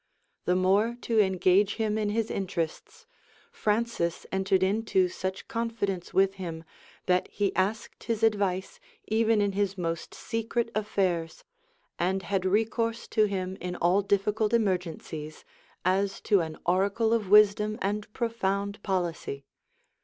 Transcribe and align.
The 0.45 0.55
more 0.55 0.97
to 1.01 1.19
engage 1.19 1.75
him 1.75 1.95
in 1.95 2.09
his 2.09 2.31
interests, 2.31 3.05
Francis 3.51 4.25
entered 4.31 4.63
into 4.63 5.07
such 5.07 5.47
confidence 5.47 6.11
with 6.11 6.33
him, 6.41 6.63
that 7.05 7.27
he 7.27 7.55
asked 7.55 8.05
his 8.05 8.23
advice 8.23 8.79
even 9.07 9.41
in 9.41 9.51
his 9.51 9.77
most 9.77 10.15
secret 10.15 10.71
affairs; 10.73 11.43
and 11.99 12.23
had 12.23 12.45
recourse 12.45 13.07
to 13.09 13.25
him 13.25 13.57
in 13.61 13.75
all 13.75 14.01
difficult 14.01 14.53
emergencies, 14.53 15.45
as 15.85 16.19
to 16.21 16.39
an 16.41 16.57
oracle 16.65 17.13
of 17.13 17.29
wisdom 17.29 17.77
and 17.79 18.11
profound 18.11 18.81
policy. 18.81 19.45